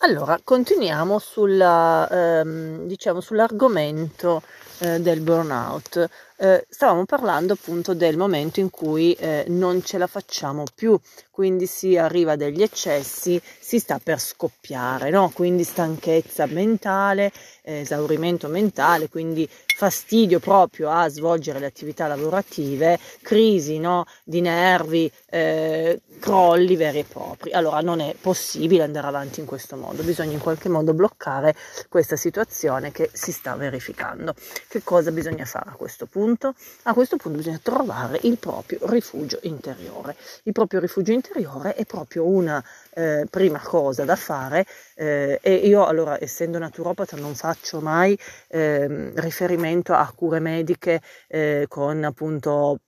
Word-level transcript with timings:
Allora, 0.00 0.38
continuiamo 0.44 1.18
sulla, 1.18 2.08
ehm, 2.08 2.86
diciamo, 2.86 3.20
sull'argomento 3.20 4.42
eh, 4.80 5.00
del 5.00 5.20
burnout. 5.20 6.08
Eh, 6.40 6.64
stavamo 6.68 7.04
parlando 7.04 7.54
appunto 7.54 7.94
del 7.94 8.16
momento 8.16 8.60
in 8.60 8.70
cui 8.70 9.12
eh, 9.14 9.44
non 9.48 9.82
ce 9.82 9.98
la 9.98 10.06
facciamo 10.06 10.62
più, 10.72 10.96
quindi 11.30 11.66
si 11.66 11.96
arriva 11.96 12.32
a 12.32 12.36
degli 12.36 12.62
eccessi, 12.62 13.40
si 13.58 13.80
sta 13.80 13.98
per 14.02 14.20
scoppiare, 14.20 15.10
no? 15.10 15.30
quindi 15.34 15.64
stanchezza 15.64 16.46
mentale, 16.46 17.32
esaurimento 17.62 18.46
mentale, 18.48 19.08
quindi 19.08 19.48
fastidio 19.78 20.40
proprio 20.40 20.90
a 20.90 21.08
svolgere 21.08 21.58
le 21.58 21.66
attività 21.66 22.06
lavorative, 22.06 22.98
crisi 23.22 23.78
no? 23.78 24.04
di 24.24 24.40
nervi, 24.40 25.10
eh, 25.30 26.00
crolli 26.18 26.74
veri 26.76 27.00
e 27.00 27.04
propri. 27.04 27.52
Allora 27.52 27.80
non 27.80 28.00
è 28.00 28.14
possibile 28.20 28.82
andare 28.82 29.06
avanti 29.06 29.40
in 29.40 29.46
questo 29.46 29.76
modo, 29.76 30.02
bisogna 30.02 30.32
in 30.32 30.40
qualche 30.40 30.68
modo 30.68 30.94
bloccare 30.94 31.54
questa 31.88 32.16
situazione 32.16 32.90
che 32.90 33.10
si 33.12 33.30
sta 33.32 33.54
verificando. 33.54 34.34
Che 34.70 34.82
cosa 34.82 35.10
bisogna 35.12 35.46
fare 35.46 35.70
a 35.70 35.72
questo 35.72 36.04
punto? 36.04 36.52
A 36.82 36.92
questo 36.92 37.16
punto 37.16 37.38
bisogna 37.38 37.58
trovare 37.62 38.18
il 38.24 38.36
proprio 38.38 38.80
rifugio 38.82 39.38
interiore. 39.44 40.14
Il 40.42 40.52
proprio 40.52 40.78
rifugio 40.78 41.12
interiore 41.12 41.72
è 41.74 41.86
proprio 41.86 42.26
una 42.26 42.62
eh, 42.90 43.26
prima 43.30 43.60
cosa 43.60 44.04
da 44.04 44.14
fare 44.14 44.66
eh, 44.94 45.38
e 45.40 45.54
io 45.54 45.86
allora 45.86 46.22
essendo 46.22 46.58
naturopata 46.58 47.16
non 47.16 47.34
faccio 47.34 47.80
mai 47.80 48.18
eh, 48.48 49.10
riferimento 49.14 49.94
a 49.94 50.12
cure 50.14 50.38
mediche 50.38 51.00
eh, 51.28 51.64
con 51.66 52.04
appunto 52.04 52.80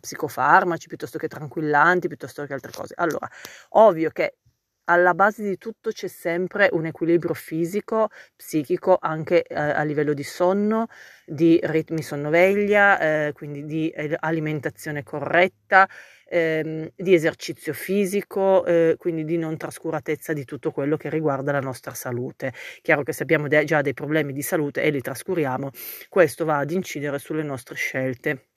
psicofarmaci 0.00 0.88
piuttosto 0.88 1.18
che 1.18 1.28
tranquillanti 1.28 2.08
piuttosto 2.08 2.44
che 2.44 2.52
altre 2.52 2.72
cose. 2.72 2.92
Allora, 2.96 3.26
ovvio 3.70 4.10
che 4.10 4.36
alla 4.84 5.14
base 5.14 5.42
di 5.42 5.56
tutto 5.58 5.90
c'è 5.90 6.08
sempre 6.08 6.68
un 6.72 6.86
equilibrio 6.86 7.34
fisico, 7.34 8.08
psichico, 8.36 8.96
anche 9.00 9.42
eh, 9.44 9.54
a 9.54 9.82
livello 9.82 10.12
di 10.14 10.22
sonno, 10.24 10.86
di 11.24 11.58
ritmi 11.62 12.02
sonno-veglia, 12.02 12.98
eh, 13.28 13.32
quindi 13.32 13.64
di 13.64 13.88
eh, 13.90 14.16
alimentazione 14.18 15.02
corretta, 15.02 15.88
ehm, 16.28 16.90
di 16.96 17.14
esercizio 17.14 17.72
fisico, 17.72 18.64
eh, 18.64 18.94
quindi 18.98 19.24
di 19.24 19.36
non 19.38 19.56
trascuratezza 19.56 20.32
di 20.32 20.44
tutto 20.44 20.70
quello 20.72 20.96
che 20.96 21.10
riguarda 21.10 21.52
la 21.52 21.60
nostra 21.60 21.94
salute. 21.94 22.52
Chiaro 22.82 23.02
che 23.02 23.12
se 23.12 23.22
abbiamo 23.22 23.48
de- 23.48 23.64
già 23.64 23.80
dei 23.82 23.94
problemi 23.94 24.32
di 24.32 24.42
salute 24.42 24.82
e 24.82 24.90
li 24.90 25.00
trascuriamo, 25.00 25.70
questo 26.08 26.44
va 26.44 26.58
ad 26.58 26.70
incidere 26.70 27.18
sulle 27.18 27.42
nostre 27.42 27.74
scelte 27.76 28.51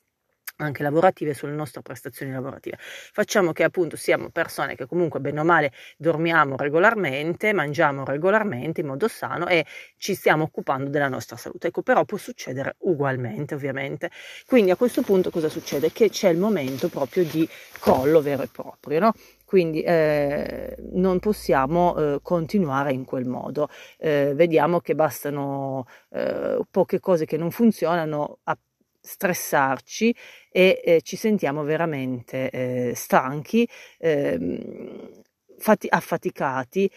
anche 0.56 0.82
lavorative 0.82 1.34
sulle 1.34 1.52
nostre 1.52 1.82
prestazioni 1.82 2.32
lavorative. 2.32 2.76
Facciamo 2.78 3.52
che 3.52 3.62
appunto 3.64 3.96
siamo 3.96 4.30
persone 4.30 4.74
che 4.74 4.86
comunque 4.86 5.20
bene 5.20 5.40
o 5.40 5.44
male 5.44 5.72
dormiamo 5.96 6.56
regolarmente, 6.56 7.52
mangiamo 7.52 8.04
regolarmente 8.04 8.80
in 8.80 8.86
modo 8.86 9.08
sano 9.08 9.46
e 9.46 9.64
ci 9.96 10.14
stiamo 10.14 10.44
occupando 10.44 10.90
della 10.90 11.08
nostra 11.08 11.36
salute. 11.36 11.68
Ecco, 11.68 11.82
però 11.82 12.04
può 12.04 12.16
succedere 12.16 12.76
ugualmente, 12.80 13.54
ovviamente. 13.54 14.10
Quindi 14.46 14.70
a 14.70 14.76
questo 14.76 15.02
punto 15.02 15.30
cosa 15.30 15.48
succede? 15.48 15.92
Che 15.92 16.08
c'è 16.10 16.28
il 16.28 16.38
momento 16.38 16.88
proprio 16.88 17.24
di 17.24 17.48
crollo 17.78 18.20
vero 18.20 18.42
e 18.42 18.48
proprio, 18.48 19.00
no? 19.00 19.12
Quindi 19.44 19.80
eh, 19.82 20.76
non 20.92 21.20
possiamo 21.20 21.96
eh, 21.96 22.18
continuare 22.22 22.92
in 22.92 23.04
quel 23.04 23.26
modo. 23.26 23.68
Eh, 23.98 24.32
vediamo 24.34 24.80
che 24.80 24.94
bastano 24.94 25.86
eh, 26.10 26.58
poche 26.68 26.98
cose 26.98 27.26
che 27.26 27.36
non 27.36 27.50
funzionano 27.52 28.38
a 28.44 28.58
stressarci 29.06 30.14
e 30.50 30.80
eh, 30.84 31.02
ci 31.02 31.16
sentiamo 31.16 31.62
veramente 31.62 32.50
eh, 32.50 32.92
stanchi, 32.94 33.68
eh, 33.98 34.38
fati- 35.58 35.88
affaticati 35.88 36.90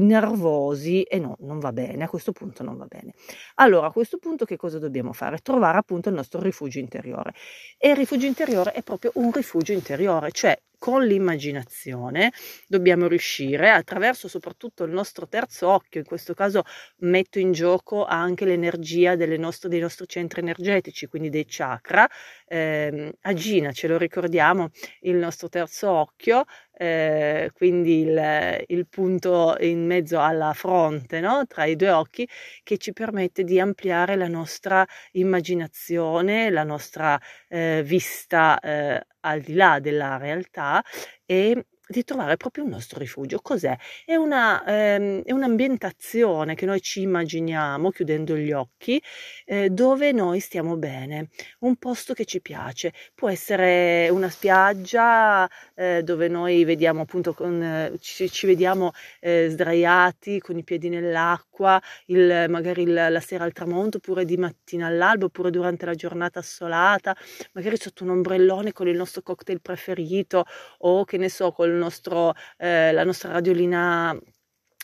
nervosi 0.00 1.02
e 1.02 1.18
no, 1.18 1.36
non 1.40 1.60
va 1.60 1.72
bene, 1.72 2.04
a 2.04 2.08
questo 2.08 2.32
punto 2.32 2.62
non 2.64 2.76
va 2.76 2.86
bene. 2.86 3.12
Allora, 3.56 3.86
a 3.86 3.92
questo 3.92 4.18
punto 4.18 4.44
che 4.44 4.56
cosa 4.56 4.78
dobbiamo 4.78 5.12
fare? 5.12 5.38
Trovare 5.38 5.78
appunto 5.78 6.08
il 6.08 6.14
nostro 6.14 6.40
rifugio 6.40 6.78
interiore. 6.80 7.34
E 7.78 7.90
il 7.90 7.96
rifugio 7.96 8.26
interiore 8.26 8.72
è 8.72 8.82
proprio 8.82 9.12
un 9.14 9.30
rifugio 9.32 9.72
interiore, 9.72 10.32
cioè 10.32 10.58
con 10.78 11.04
l'immaginazione 11.04 12.32
dobbiamo 12.66 13.06
riuscire 13.06 13.70
attraverso 13.70 14.28
soprattutto 14.28 14.84
il 14.84 14.92
nostro 14.92 15.26
terzo 15.28 15.68
occhio, 15.68 16.00
in 16.00 16.06
questo 16.06 16.34
caso 16.34 16.62
metto 16.98 17.38
in 17.38 17.52
gioco 17.52 18.04
anche 18.04 18.44
l'energia 18.44 19.14
nostre, 19.36 19.68
dei 19.68 19.80
nostri 19.80 20.06
centri 20.08 20.40
energetici, 20.40 21.06
quindi 21.06 21.30
dei 21.30 21.44
chakra. 21.46 22.08
Eh, 22.46 23.14
Agina, 23.22 23.72
ce 23.72 23.88
lo 23.88 23.98
ricordiamo, 23.98 24.70
il 25.00 25.16
nostro 25.16 25.48
terzo 25.48 25.90
occhio, 25.90 26.44
eh, 26.78 27.50
quindi 27.54 28.00
il, 28.00 28.64
il, 28.66 28.86
punto 28.88 29.56
in 29.60 29.86
mezzo 29.86 30.20
alla 30.20 30.52
fronte, 30.52 31.20
no? 31.20 31.44
tra 31.46 31.64
i 31.64 31.74
due 31.74 31.90
occhi, 31.90 32.28
che 32.62 32.78
ci 32.78 32.92
permette 32.92 33.44
di 33.44 33.58
ampliare 33.58 34.16
la 34.16 34.28
nostra 34.28 34.86
immaginazione, 35.12 36.50
la 36.50 36.64
nostra 36.64 37.18
eh, 37.48 37.82
vista 37.84 38.58
eh, 38.60 39.06
al 39.26 39.40
di 39.40 39.54
là 39.54 39.78
della 39.80 40.16
realtà 40.16 40.82
e 41.26 41.66
di 41.88 42.04
trovare 42.04 42.36
proprio 42.36 42.64
un 42.64 42.70
nostro 42.70 42.98
rifugio. 42.98 43.40
Cos'è? 43.40 43.76
È, 44.04 44.14
una, 44.16 44.64
ehm, 44.64 45.22
è 45.22 45.32
un'ambientazione 45.32 46.54
che 46.54 46.66
noi 46.66 46.80
ci 46.80 47.02
immaginiamo 47.02 47.90
chiudendo 47.90 48.36
gli 48.36 48.52
occhi, 48.52 49.00
eh, 49.44 49.70
dove 49.70 50.12
noi 50.12 50.40
stiamo 50.40 50.76
bene, 50.76 51.28
un 51.60 51.76
posto 51.76 52.14
che 52.14 52.24
ci 52.24 52.40
piace. 52.40 52.92
Può 53.14 53.28
essere 53.28 54.08
una 54.10 54.28
spiaggia 54.28 55.48
eh, 55.74 56.02
dove 56.02 56.28
noi 56.28 56.64
vediamo 56.64 57.02
appunto 57.02 57.34
con, 57.34 57.62
eh, 57.62 57.92
ci, 58.00 58.28
ci, 58.30 58.46
vediamo 58.46 58.92
eh, 59.20 59.48
sdraiati 59.50 60.40
con 60.40 60.58
i 60.58 60.64
piedi 60.64 60.88
nell'acqua, 60.88 61.80
il, 62.06 62.46
magari 62.48 62.82
il, 62.82 62.92
la 62.92 63.20
sera 63.20 63.44
al 63.44 63.52
tramonto, 63.52 63.98
oppure 63.98 64.24
di 64.24 64.36
mattina 64.36 64.86
all'alba, 64.86 65.26
oppure 65.26 65.50
durante 65.50 65.86
la 65.86 65.94
giornata 65.94 66.40
assolata, 66.40 67.16
magari 67.52 67.76
sotto 67.78 68.04
un 68.04 68.10
ombrellone 68.10 68.72
con 68.72 68.88
il 68.88 68.96
nostro 68.96 69.22
cocktail 69.22 69.60
preferito 69.60 70.44
o 70.78 71.04
che 71.04 71.16
ne 71.16 71.28
so, 71.28 71.52
con 71.52 71.75
nostro, 71.76 72.34
eh, 72.58 72.92
la 72.92 73.04
nostra 73.04 73.32
radiolina 73.32 74.18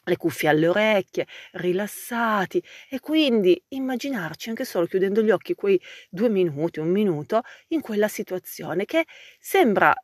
le 0.04 0.16
cuffie 0.16 0.48
alle 0.48 0.66
orecchie, 0.68 1.26
rilassati 1.52 2.62
e 2.88 3.00
quindi 3.00 3.62
immaginarci 3.68 4.48
anche 4.48 4.64
solo 4.64 4.86
chiudendo 4.86 5.22
gli 5.22 5.30
occhi 5.30 5.54
quei 5.54 5.80
due 6.10 6.28
minuti, 6.28 6.80
un 6.80 6.88
minuto 6.90 7.42
in 7.68 7.80
quella 7.80 8.08
situazione 8.08 8.84
che 8.84 9.04
sembra 9.38 9.94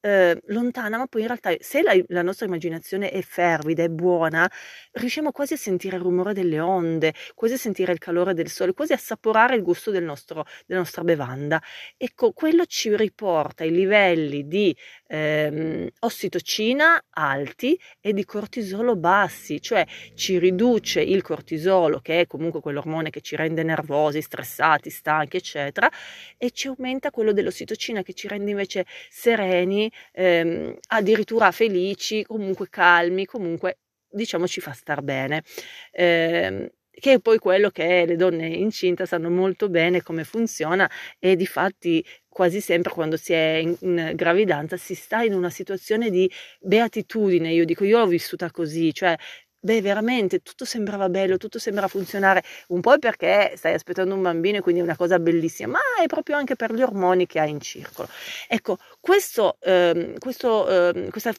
eh, 0.00 0.40
lontana, 0.46 0.96
ma 0.98 1.06
poi 1.06 1.22
in 1.22 1.26
realtà 1.26 1.52
se 1.60 1.82
la, 1.82 1.92
la, 2.08 2.22
nostra 2.22 2.46
immaginazione 2.46 3.10
è 3.10 3.20
fervida, 3.22 3.82
è 3.82 3.88
buona, 3.88 4.48
riusciamo 4.92 5.32
quasi 5.32 5.54
a 5.54 5.56
sentire 5.56 5.96
il 5.96 6.02
rumore 6.02 6.32
delle 6.32 6.60
onde, 6.60 7.14
quasi 7.34 7.54
a 7.54 7.56
sentire 7.58 7.92
il 7.92 7.98
calore 7.98 8.34
del 8.34 8.48
sole, 8.48 8.72
quasi 8.74 8.92
a 8.92 8.96
assaporare 8.96 9.56
il 9.56 9.62
gusto 9.62 9.90
del 9.90 10.04
nostro, 10.04 10.46
della 10.66 10.80
nostra 10.80 11.02
bevanda. 11.02 11.60
Ecco, 11.96 12.32
quello 12.32 12.64
ci 12.66 12.94
riporta 12.96 13.64
ai 13.64 13.72
livelli 13.72 14.46
di 14.46 14.76
ehm, 15.08 15.88
ossitocina 16.00 17.02
alti 17.10 17.78
e 18.00 18.12
di 18.12 18.24
cortisolo 18.24 18.96
bassi, 18.96 19.60
cioè 19.60 19.84
ci 20.14 20.38
riduce 20.38 21.00
il 21.00 21.22
cortisolo, 21.22 22.00
che 22.00 22.20
è 22.20 22.26
comunque 22.28 22.60
quell'ormone 22.60 23.10
che 23.10 23.20
ci 23.22 23.36
rende 23.36 23.62
nervosi, 23.64 24.22
stressati, 24.22 24.90
stanchi, 24.90 25.38
eccetera, 25.38 25.90
e 26.36 26.50
ci 26.52 26.68
aumenta 26.68 27.10
quello 27.10 27.32
dell'ossitocina 27.32 28.02
che 28.02 28.12
ci 28.14 28.28
rende 28.28 28.50
invece 28.50 28.86
sereni, 29.10 29.90
ehm, 30.12 30.76
addirittura 30.88 31.50
felici, 31.52 32.24
comunque 32.24 32.68
calmi, 32.68 33.24
comunque 33.26 33.78
diciamo 34.10 34.46
ci 34.46 34.60
fa 34.60 34.72
star 34.72 35.02
bene. 35.02 35.42
Eh, 35.90 36.72
che 37.00 37.14
è 37.14 37.18
poi 37.20 37.38
quello 37.38 37.70
che 37.70 38.04
le 38.06 38.16
donne 38.16 38.46
incinta 38.48 39.06
sanno 39.06 39.30
molto 39.30 39.68
bene 39.68 40.02
come 40.02 40.24
funziona 40.24 40.88
e 41.18 41.36
di 41.36 41.46
fatti 41.46 42.04
quasi 42.28 42.60
sempre 42.60 42.92
quando 42.92 43.16
si 43.16 43.32
è 43.32 43.56
in, 43.56 43.76
in, 43.80 44.12
gravidanza 44.14 44.76
si 44.76 44.94
sta 44.94 45.22
in 45.22 45.34
una 45.34 45.50
situazione 45.50 46.10
di 46.10 46.30
beatitudine, 46.60 47.52
io 47.52 47.64
dico 47.64 47.84
io 47.84 47.98
l'ho 47.98 48.06
vissuta 48.06 48.50
così, 48.50 48.92
cioè 48.94 49.16
Beh, 49.60 49.80
veramente 49.80 50.38
tutto 50.38 50.64
sembrava 50.64 51.08
bello, 51.08 51.36
tutto 51.36 51.58
sembra 51.58 51.88
funzionare 51.88 52.44
un 52.68 52.80
po' 52.80 52.96
perché 52.98 53.54
stai 53.56 53.74
aspettando 53.74 54.14
un 54.14 54.22
bambino 54.22 54.58
e 54.58 54.60
quindi 54.60 54.80
è 54.80 54.84
una 54.84 54.96
cosa 54.96 55.18
bellissima, 55.18 55.72
ma 55.72 55.80
è 56.00 56.06
proprio 56.06 56.36
anche 56.36 56.54
per 56.54 56.72
gli 56.72 56.80
ormoni 56.80 57.26
che 57.26 57.40
hai 57.40 57.50
in 57.50 57.60
circolo. 57.60 58.08
Ecco, 58.46 58.78
questo, 59.00 59.56
ehm, 59.60 60.16
questo, 60.18 60.68
ehm, 60.94 61.10
questa 61.10 61.32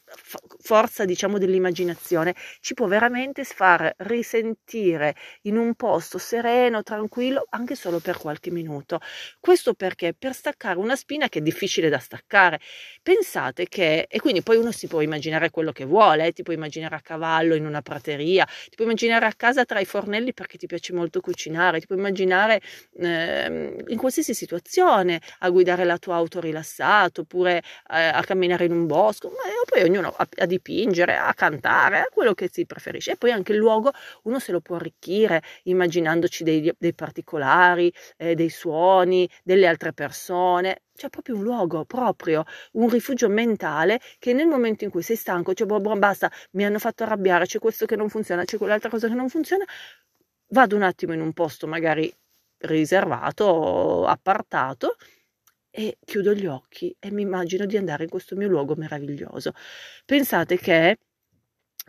forza, 0.69 1.03
diciamo, 1.05 1.39
dell'immaginazione 1.39 2.35
ci 2.59 2.75
può 2.75 2.85
veramente 2.85 3.43
far 3.43 3.91
risentire 3.97 5.15
in 5.43 5.57
un 5.57 5.73
posto 5.73 6.19
sereno, 6.19 6.83
tranquillo, 6.83 7.45
anche 7.49 7.73
solo 7.75 7.97
per 7.99 8.17
qualche 8.19 8.51
minuto. 8.51 8.99
Questo 9.39 9.73
perché? 9.73 10.13
Per 10.13 10.33
staccare 10.35 10.77
una 10.77 10.95
spina 10.95 11.27
che 11.27 11.39
è 11.39 11.41
difficile 11.41 11.89
da 11.89 11.97
staccare. 11.97 12.59
Pensate 13.01 13.67
che, 13.67 14.05
e 14.07 14.19
quindi 14.19 14.43
poi 14.43 14.57
uno 14.57 14.71
si 14.71 14.85
può 14.87 15.01
immaginare 15.01 15.49
quello 15.49 15.71
che 15.71 15.85
vuole, 15.85 16.27
eh, 16.27 16.31
ti 16.33 16.43
può 16.43 16.53
immaginare 16.53 16.95
a 16.95 17.01
cavallo 17.01 17.55
in 17.55 17.65
una 17.65 17.81
prateria 17.81 18.45
ti 18.45 18.75
puoi 18.75 18.87
immaginare 18.87 19.25
a 19.25 19.33
casa 19.35 19.65
tra 19.65 19.79
i 19.79 19.85
fornelli 19.85 20.33
perché 20.33 20.57
ti 20.57 20.67
piace 20.67 20.93
molto 20.93 21.19
cucinare, 21.21 21.79
ti 21.79 21.87
puoi 21.87 21.97
immaginare 21.97 22.61
eh, 22.99 23.83
in 23.87 23.97
qualsiasi 23.97 24.33
situazione 24.33 25.19
a 25.39 25.49
guidare 25.49 25.83
la 25.85 25.97
tua 25.97 26.15
auto 26.15 26.39
rilassato 26.39 27.21
oppure 27.21 27.57
eh, 27.57 27.63
a 27.99 28.21
camminare 28.23 28.65
in 28.65 28.71
un 28.71 28.85
bosco, 28.85 29.29
ma 29.29 29.35
poi 29.67 29.83
ognuno 29.83 30.09
a, 30.15 30.27
a, 30.37 30.45
dipingere, 30.59 31.15
a 31.17 31.33
cantare, 31.33 31.99
a 31.99 32.07
quello 32.11 32.33
che 32.33 32.49
si 32.51 32.65
preferisce. 32.65 33.11
E 33.11 33.17
poi 33.17 33.31
anche 33.31 33.53
il 33.53 33.57
luogo 33.59 33.91
uno 34.23 34.39
se 34.39 34.51
lo 34.51 34.61
può 34.61 34.75
arricchire 34.75 35.41
immaginandoci 35.63 36.43
dei, 36.43 36.71
dei 36.77 36.93
particolari, 36.93 37.91
eh, 38.17 38.35
dei 38.35 38.49
suoni, 38.49 39.29
delle 39.43 39.67
altre 39.67 39.93
persone 39.93 40.81
c'è 40.99 41.07
proprio 41.09 41.35
un 41.37 41.43
luogo 41.43 41.85
proprio, 41.85 42.43
un 42.73 42.89
rifugio 42.89 43.29
mentale 43.29 44.01
che 44.19 44.33
nel 44.33 44.47
momento 44.47 44.83
in 44.83 44.89
cui 44.89 45.01
sei 45.01 45.15
stanco, 45.15 45.53
cioè 45.53 45.65
boh, 45.65 45.79
boh, 45.79 45.95
basta, 45.95 46.29
mi 46.51 46.65
hanno 46.65 46.77
fatto 46.77 47.03
arrabbiare, 47.03 47.45
c'è 47.45 47.57
questo 47.57 47.85
che 47.85 47.95
non 47.95 48.09
funziona, 48.09 48.43
c'è 48.43 48.57
quell'altra 48.57 48.89
cosa 48.89 49.07
che 49.07 49.13
non 49.13 49.29
funziona, 49.29 49.63
vado 50.49 50.75
un 50.75 50.83
attimo 50.83 51.13
in 51.13 51.21
un 51.21 51.31
posto 51.33 51.67
magari 51.67 52.13
riservato, 52.59 54.05
appartato 54.05 54.97
e 55.79 55.97
chiudo 56.03 56.33
gli 56.33 56.45
occhi 56.45 56.93
e 56.99 57.09
mi 57.11 57.21
immagino 57.21 57.65
di 57.65 57.77
andare 57.77 58.03
in 58.03 58.09
questo 58.09 58.35
mio 58.35 58.49
luogo 58.49 58.75
meraviglioso. 58.75 59.53
Pensate 60.05 60.57
che 60.57 60.97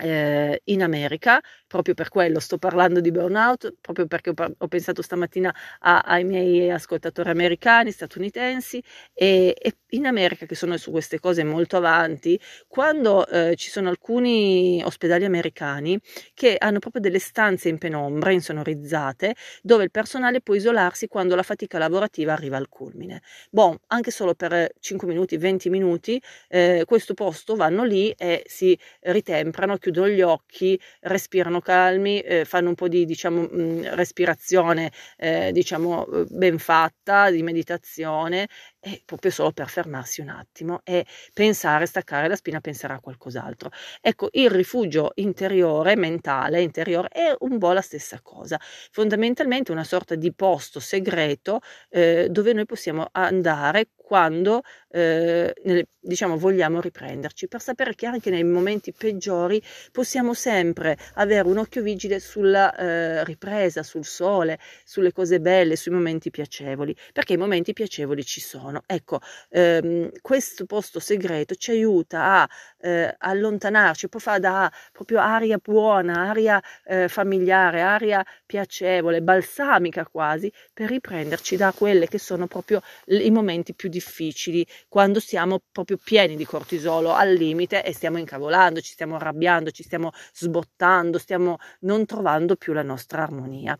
eh, 0.00 0.60
in 0.64 0.82
America, 0.82 1.40
proprio 1.66 1.94
per 1.94 2.08
quello 2.08 2.40
sto 2.40 2.58
parlando 2.58 3.00
di 3.00 3.10
burnout, 3.12 3.74
proprio 3.80 4.06
perché 4.06 4.30
ho, 4.30 4.54
ho 4.58 4.68
pensato 4.68 5.02
stamattina 5.02 5.54
a, 5.80 6.00
ai 6.00 6.24
miei 6.24 6.70
ascoltatori 6.70 7.30
americani, 7.30 7.92
statunitensi 7.92 8.82
e, 9.12 9.54
e, 9.56 9.76
in 9.90 10.06
America 10.06 10.46
che 10.46 10.54
sono 10.54 10.76
su 10.76 10.90
queste 10.90 11.20
cose 11.20 11.44
molto 11.44 11.76
avanti, 11.76 12.40
quando 12.66 13.26
eh, 13.28 13.54
ci 13.56 13.70
sono 13.70 13.88
alcuni 13.88 14.82
ospedali 14.84 15.24
americani 15.24 15.98
che 16.34 16.56
hanno 16.58 16.78
proprio 16.78 17.02
delle 17.02 17.18
stanze 17.18 17.68
in 17.68 17.78
penombra, 17.78 18.32
insonorizzate, 18.32 19.34
dove 19.62 19.84
il 19.84 19.90
personale 19.90 20.40
può 20.40 20.54
isolarsi 20.54 21.06
quando 21.06 21.34
la 21.36 21.42
fatica 21.42 21.78
lavorativa 21.78 22.32
arriva 22.32 22.56
al 22.56 22.68
culmine. 22.68 23.22
Bon, 23.50 23.76
anche 23.88 24.10
solo 24.10 24.34
per 24.34 24.72
5 24.80 25.06
minuti, 25.06 25.36
20 25.36 25.70
minuti, 25.70 26.20
eh, 26.48 26.84
questo 26.86 27.14
posto 27.14 27.54
vanno 27.54 27.84
lì 27.84 28.10
e 28.12 28.42
si 28.46 28.76
ritemprano, 29.00 29.76
chiudono 29.76 29.89
chiudono 29.90 30.08
gli 30.08 30.20
occhi, 30.22 30.80
respirano 31.00 31.60
calmi, 31.60 32.20
eh, 32.20 32.44
fanno 32.44 32.68
un 32.68 32.74
po' 32.74 32.88
di 32.88 33.04
diciamo, 33.04 33.42
mh, 33.42 33.62
mm, 33.62 33.82
respirazione 33.94 34.92
eh, 35.16 35.50
diciamo, 35.52 36.06
eh, 36.06 36.24
ben 36.28 36.58
fatta, 36.58 37.30
di 37.30 37.42
meditazione, 37.42 38.48
e 38.80 39.02
proprio 39.04 39.30
solo 39.30 39.52
per 39.52 39.68
fermarsi 39.68 40.20
un 40.20 40.28
attimo 40.30 40.80
e 40.84 41.06
pensare, 41.32 41.86
staccare 41.86 42.28
la 42.28 42.36
spina, 42.36 42.60
pensare 42.60 42.94
a 42.94 43.00
qualcos'altro. 43.00 43.70
Ecco, 44.00 44.28
il 44.32 44.50
rifugio 44.50 45.12
interiore, 45.16 45.96
mentale, 45.96 46.62
interiore, 46.62 47.08
è 47.08 47.34
un 47.40 47.58
po' 47.58 47.72
la 47.72 47.80
stessa 47.82 48.20
cosa. 48.22 48.58
Fondamentalmente 48.90 49.72
una 49.72 49.84
sorta 49.84 50.14
di 50.14 50.32
posto 50.32 50.80
segreto 50.80 51.60
eh, 51.90 52.28
dove 52.30 52.52
noi 52.52 52.64
possiamo 52.66 53.08
andare 53.12 53.90
quando 54.10 54.62
eh, 54.88 55.52
nelle, 55.64 55.86
diciamo 56.00 56.36
vogliamo 56.36 56.80
riprenderci 56.80 57.46
per 57.46 57.60
sapere 57.60 57.94
che 57.94 58.06
anche 58.06 58.30
nei 58.30 58.42
momenti 58.42 58.92
peggiori 58.92 59.62
possiamo 59.92 60.34
sempre 60.34 60.96
avere 61.14 61.46
un 61.46 61.58
occhio 61.58 61.82
vigile 61.82 62.18
sulla 62.18 62.74
eh, 62.74 63.24
ripresa, 63.24 63.82
sul 63.82 64.04
sole, 64.04 64.58
sulle 64.84 65.12
cose 65.12 65.40
belle, 65.40 65.76
sui 65.76 65.92
momenti 65.92 66.30
piacevoli, 66.30 66.94
perché 67.12 67.34
i 67.34 67.36
momenti 67.36 67.72
piacevoli 67.72 68.24
ci 68.24 68.40
sono. 68.40 68.69
Ecco, 68.86 69.20
ehm, 69.50 70.10
questo 70.20 70.66
posto 70.66 71.00
segreto 71.00 71.54
ci 71.54 71.70
aiuta 71.72 72.42
a 72.42 72.48
eh, 72.80 73.14
allontanarci, 73.18 74.08
poi 74.08 74.20
fa 74.20 74.38
da 74.38 74.70
proprio 74.92 75.18
aria 75.20 75.58
buona, 75.62 76.28
aria 76.28 76.62
eh, 76.84 77.08
familiare, 77.08 77.80
aria 77.82 78.24
piacevole, 78.46 79.22
balsamica 79.22 80.06
quasi, 80.06 80.52
per 80.72 80.88
riprenderci 80.88 81.56
da 81.56 81.72
quelle 81.72 82.06
che 82.08 82.18
sono 82.18 82.46
proprio 82.46 82.80
i 83.06 83.30
momenti 83.30 83.74
più 83.74 83.88
difficili, 83.88 84.66
quando 84.88 85.20
siamo 85.20 85.60
proprio 85.70 85.98
pieni 86.02 86.36
di 86.36 86.44
cortisolo 86.44 87.12
al 87.12 87.32
limite 87.32 87.84
e 87.84 87.92
stiamo 87.92 88.18
incavolando, 88.18 88.80
ci 88.80 88.92
stiamo 88.92 89.16
arrabbiando, 89.16 89.70
ci 89.70 89.82
stiamo 89.82 90.10
sbottando, 90.32 91.18
stiamo 91.18 91.58
non 91.80 92.06
trovando 92.06 92.56
più 92.56 92.72
la 92.72 92.82
nostra 92.82 93.22
armonia. 93.22 93.78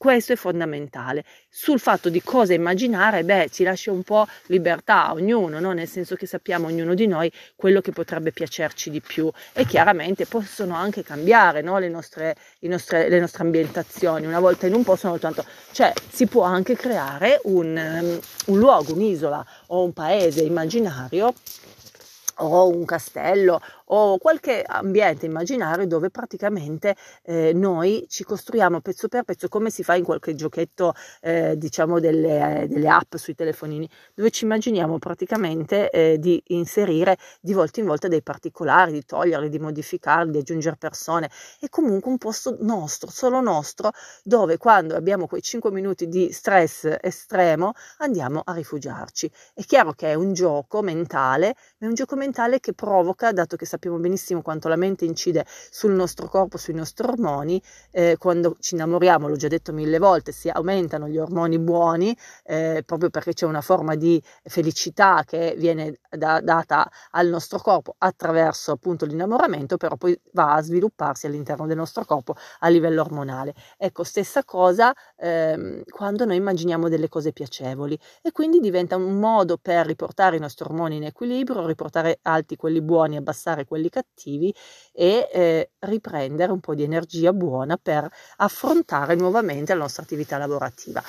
Questo 0.00 0.32
è 0.32 0.36
fondamentale. 0.36 1.26
Sul 1.50 1.78
fatto 1.78 2.08
di 2.08 2.22
cosa 2.22 2.54
immaginare, 2.54 3.22
beh, 3.22 3.50
ci 3.52 3.64
lascia 3.64 3.92
un 3.92 4.02
po' 4.02 4.26
libertà 4.46 5.08
a 5.08 5.12
ognuno, 5.12 5.60
no? 5.60 5.72
nel 5.72 5.86
senso 5.86 6.14
che 6.14 6.24
sappiamo 6.24 6.68
ognuno 6.68 6.94
di 6.94 7.06
noi 7.06 7.30
quello 7.54 7.82
che 7.82 7.92
potrebbe 7.92 8.32
piacerci 8.32 8.88
di 8.88 9.02
più 9.02 9.30
e 9.52 9.66
chiaramente 9.66 10.24
possono 10.24 10.74
anche 10.74 11.02
cambiare 11.02 11.60
no? 11.60 11.78
le, 11.78 11.90
nostre, 11.90 12.34
nostre, 12.60 13.10
le, 13.10 13.20
nostre, 13.20 13.44
ambientazioni, 13.44 14.24
una 14.24 14.40
volta 14.40 14.66
in 14.66 14.72
un 14.72 14.84
posto, 14.84 15.08
una 15.08 15.18
volta 15.18 15.28
in 15.28 15.34
un 15.34 15.44
altro. 15.44 15.72
Cioè 15.72 15.92
si 16.10 16.26
può 16.26 16.44
anche 16.44 16.76
creare 16.76 17.38
un, 17.42 17.66
um, 17.76 18.20
un 18.54 18.58
luogo, 18.58 18.94
un'isola 18.94 19.44
o 19.66 19.84
un 19.84 19.92
paese 19.92 20.40
immaginario 20.40 21.34
o 22.36 22.68
un 22.68 22.86
castello 22.86 23.60
o 23.92 24.18
qualche 24.18 24.62
ambiente 24.66 25.26
immaginario 25.26 25.86
dove 25.86 26.10
praticamente 26.10 26.96
eh, 27.22 27.52
noi 27.52 28.04
ci 28.08 28.24
costruiamo 28.24 28.80
pezzo 28.80 29.08
per 29.08 29.24
pezzo 29.24 29.48
come 29.48 29.70
si 29.70 29.82
fa 29.82 29.94
in 29.94 30.04
qualche 30.04 30.34
giochetto 30.34 30.94
eh, 31.20 31.56
diciamo 31.56 31.98
delle, 32.00 32.66
delle, 32.68 32.88
app 32.88 33.16
sui 33.16 33.34
telefonini 33.34 33.88
dove 34.14 34.30
ci 34.30 34.44
immaginiamo 34.44 34.98
praticamente 34.98 35.90
eh, 35.90 36.18
di 36.18 36.40
inserire 36.48 37.16
di 37.40 37.52
volta 37.52 37.80
in 37.80 37.86
volta 37.86 38.08
dei 38.08 38.22
particolari 38.22 38.92
di 38.92 39.04
toglierli 39.04 39.48
di 39.48 39.58
modificarli 39.58 40.30
di 40.30 40.38
aggiungere 40.38 40.76
persone. 40.76 41.30
E 41.60 41.68
comunque 41.68 42.10
un 42.10 42.18
posto 42.18 42.56
nostro 42.60 43.10
solo 43.10 43.40
nostro 43.40 43.90
dove 44.22 44.56
quando 44.56 44.94
abbiamo 44.94 45.26
quei 45.26 45.42
5 45.42 45.70
minuti 45.70 46.08
di 46.08 46.32
stress 46.32 46.96
estremo 47.00 47.72
andiamo 47.98 48.42
a 48.44 48.52
rifugiarci. 48.52 49.30
È 49.54 49.62
chiaro 49.62 49.92
che 49.92 50.10
è 50.10 50.14
un 50.14 50.32
gioco 50.32 50.82
mentale 50.82 51.54
ma 51.78 51.86
è 51.86 51.88
un 51.88 51.94
gioco 51.94 52.16
mentale 52.16 52.60
che 52.60 52.72
provoca 52.72 53.32
dato 53.32 53.56
che 53.56 53.66
sappiamo 53.66 53.79
sappiamo 53.80 53.96
benissimo 53.96 54.42
quanto 54.42 54.68
la 54.68 54.76
mente 54.76 55.06
incide 55.06 55.46
sul 55.70 55.92
nostro 55.92 56.28
corpo, 56.28 56.58
sui 56.58 56.74
nostri 56.74 57.06
ormoni, 57.08 57.60
eh, 57.92 58.16
quando 58.18 58.56
ci 58.60 58.74
innamoriamo, 58.74 59.26
l'ho 59.26 59.36
già 59.36 59.48
detto 59.48 59.72
mille 59.72 59.98
volte, 59.98 60.32
si 60.32 60.50
aumentano 60.50 61.08
gli 61.08 61.16
ormoni 61.16 61.58
buoni, 61.58 62.14
eh, 62.44 62.82
proprio 62.84 63.08
perché 63.08 63.32
c'è 63.32 63.46
una 63.46 63.62
forma 63.62 63.94
di 63.94 64.22
felicità 64.44 65.24
che 65.24 65.54
viene 65.56 66.00
da, 66.10 66.40
data 66.42 66.88
al 67.12 67.28
nostro 67.28 67.58
corpo 67.58 67.94
attraverso 67.96 68.72
appunto 68.72 69.06
l'innamoramento, 69.06 69.78
però 69.78 69.96
poi 69.96 70.18
va 70.32 70.54
a 70.54 70.62
svilupparsi 70.62 71.24
all'interno 71.26 71.66
del 71.66 71.78
nostro 71.78 72.04
corpo 72.04 72.34
a 72.58 72.68
livello 72.68 73.00
ormonale. 73.00 73.54
Ecco, 73.78 74.04
stessa 74.04 74.44
cosa 74.44 74.92
ehm, 75.16 75.84
quando 75.88 76.26
noi 76.26 76.36
immaginiamo 76.36 76.90
delle 76.90 77.08
cose 77.08 77.32
piacevoli 77.32 77.98
e 78.20 78.30
quindi 78.30 78.60
diventa 78.60 78.96
un 78.96 79.18
modo 79.18 79.56
per 79.56 79.86
riportare 79.86 80.36
i 80.36 80.40
nostri 80.40 80.66
ormoni 80.66 80.96
in 80.96 81.04
equilibrio, 81.04 81.66
riportare 81.66 82.18
alti 82.22 82.56
quelli 82.56 82.82
buoni, 82.90 83.16
abbassare 83.16 83.64
quelli 83.70 83.88
cattivi 83.88 84.52
e 84.92 85.28
eh, 85.32 85.70
riprendere 85.80 86.50
un 86.50 86.58
po' 86.60 86.74
di 86.74 86.82
energia 86.82 87.32
buona 87.32 87.76
per 87.76 88.08
affrontare 88.38 89.14
nuovamente 89.14 89.72
la 89.74 89.80
nostra 89.82 90.02
attività 90.02 90.36
lavorativa. 90.38 91.00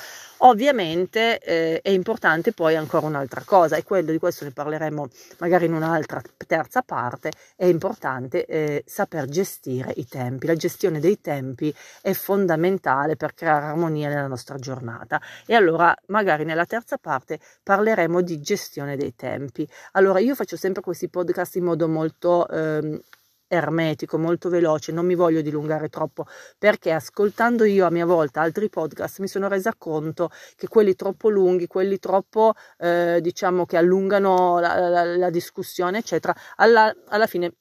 Ovviamente 0.44 1.38
eh, 1.38 1.80
è 1.82 1.90
importante 1.90 2.52
poi 2.52 2.74
ancora 2.74 3.06
un'altra 3.06 3.42
cosa 3.44 3.76
e 3.76 3.84
quello 3.84 4.10
di 4.10 4.18
questo 4.18 4.44
ne 4.44 4.50
parleremo 4.50 5.08
magari 5.38 5.66
in 5.66 5.72
un'altra 5.72 6.20
terza 6.48 6.82
parte, 6.82 7.30
è 7.54 7.64
importante 7.64 8.44
eh, 8.46 8.82
saper 8.84 9.26
gestire 9.28 9.92
i 9.96 10.06
tempi. 10.06 10.46
La 10.46 10.56
gestione 10.56 10.98
dei 10.98 11.20
tempi 11.20 11.72
è 12.00 12.12
fondamentale 12.12 13.14
per 13.14 13.34
creare 13.34 13.66
armonia 13.66 14.08
nella 14.08 14.26
nostra 14.26 14.58
giornata 14.58 15.20
e 15.46 15.54
allora 15.54 15.94
magari 16.06 16.44
nella 16.44 16.66
terza 16.66 16.98
parte 16.98 17.38
parleremo 17.62 18.20
di 18.20 18.40
gestione 18.40 18.96
dei 18.96 19.14
tempi. 19.14 19.68
Allora 19.92 20.18
io 20.18 20.34
faccio 20.34 20.56
sempre 20.56 20.82
questi 20.82 21.08
podcast 21.08 21.54
in 21.54 21.64
modo 21.64 21.86
molto 21.86 22.48
ehm, 22.48 23.00
ermetico, 23.54 24.18
molto 24.18 24.48
veloce, 24.48 24.92
non 24.92 25.04
mi 25.06 25.14
voglio 25.14 25.42
dilungare 25.42 25.88
troppo 25.88 26.26
perché 26.58 26.90
ascoltando 26.92 27.64
io 27.64 27.86
a 27.86 27.90
mia 27.90 28.06
volta 28.06 28.40
altri 28.40 28.68
podcast 28.70 29.20
mi 29.20 29.28
sono 29.28 29.48
resa 29.48 29.74
conto 29.76 30.30
che 30.56 30.68
quelli 30.68 30.94
troppo 30.94 31.28
lunghi, 31.28 31.66
quelli 31.66 31.98
troppo 31.98 32.54
eh, 32.78 33.18
diciamo 33.20 33.66
che 33.66 33.76
allungano 33.76 34.58
la, 34.58 34.88
la, 34.88 35.04
la 35.04 35.30
discussione 35.30 35.98
eccetera, 35.98 36.34
alla, 36.56 36.94
alla 37.08 37.26
fine 37.26 37.52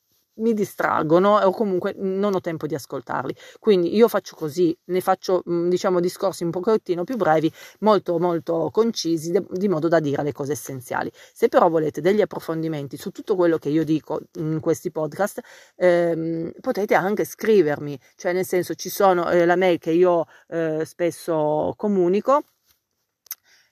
mi 0.41 0.53
distraggono 0.53 1.38
o 1.38 1.51
comunque 1.51 1.93
non 1.98 2.33
ho 2.36 2.41
tempo 2.41 2.67
di 2.67 2.75
ascoltarli. 2.75 3.33
Quindi 3.60 3.95
io 3.95 4.07
faccio 4.07 4.36
così, 4.36 4.77
ne 4.86 5.01
faccio 5.01 5.43
mm, 5.50 5.69
diciamo 5.69 6.00
discorsi 6.00 6.43
un 6.43 6.51
pochettino 6.51 7.03
più 7.03 7.15
brevi, 7.15 7.51
molto 7.79 8.19
molto 8.19 8.69
concisi, 8.71 9.31
di 9.50 9.67
modo 9.67 9.88
da 9.88 10.00
dire 10.00 10.24
le 10.24 10.33
cose 10.33 10.53
essenziali. 10.53 11.12
Se 11.33 11.48
però 11.48 11.69
volete 11.69 12.01
degli 12.01 12.21
approfondimenti 12.21 12.98
su 12.98 13.12
tutto 13.12 13.36
quello 13.36 13.57
che 13.57 13.69
io 13.69 13.83
dico 13.83 14.21
in 14.33 14.60
questi 14.60 14.91
podcast, 14.91 15.39
ehm, 15.75 16.51
potete 16.60 16.95
anche 16.95 17.24
scrivermi, 17.25 17.98
cioè 18.15 18.33
nel 18.33 18.45
senso 18.45 18.74
ci 18.75 18.89
sono 18.89 19.29
eh, 19.29 19.45
la 19.45 19.55
mail 19.55 19.79
che 19.79 19.91
io 19.91 20.25
eh, 20.48 20.83
spesso 20.86 21.74
comunico 21.77 22.43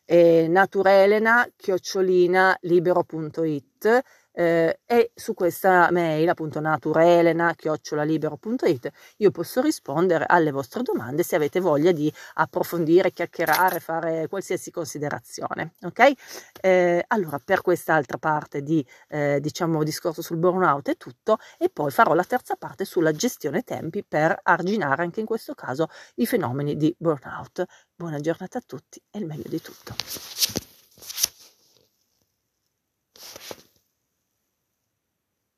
eh, 0.09 0.47
naturelena 0.47 1.47
chiocciolina 1.55 2.57
libero.it 2.61 4.01
eh, 4.31 4.79
e 4.85 5.11
su 5.15 5.33
questa 5.33 5.89
mail, 5.91 6.29
appunto 6.29 6.59
naturelena 6.59 7.53
chiocciolalibero.it 7.55 8.91
io 9.17 9.31
posso 9.31 9.61
rispondere 9.61 10.25
alle 10.27 10.51
vostre 10.51 10.81
domande 10.83 11.23
se 11.23 11.35
avete 11.35 11.59
voglia 11.59 11.91
di 11.91 12.11
approfondire, 12.35 13.11
chiacchierare, 13.11 13.79
fare 13.79 14.27
qualsiasi 14.27 14.71
considerazione. 14.71 15.73
Ok? 15.83 16.11
Eh, 16.61 17.03
allora, 17.07 17.39
per 17.39 17.61
quest'altra 17.61 18.17
parte 18.17 18.61
di 18.61 18.85
eh, 19.09 19.39
diciamo 19.41 19.83
discorso 19.83 20.21
sul 20.21 20.37
burnout 20.37 20.89
è 20.89 20.97
tutto, 20.97 21.37
e 21.57 21.69
poi 21.69 21.91
farò 21.91 22.13
la 22.13 22.23
terza 22.23 22.55
parte 22.55 22.85
sulla 22.85 23.11
gestione 23.11 23.63
tempi 23.63 24.03
per 24.03 24.37
arginare 24.43 25.03
anche 25.03 25.19
in 25.19 25.25
questo 25.25 25.53
caso 25.53 25.87
i 26.15 26.25
fenomeni 26.25 26.75
di 26.77 26.93
burnout. 26.97 27.65
Buona 27.95 28.19
giornata 28.19 28.59
a 28.59 28.63
tutti 28.65 29.01
e 29.11 29.19
il 29.19 29.25
meglio 29.25 29.49
di 29.49 29.61
tutto. 29.61 29.95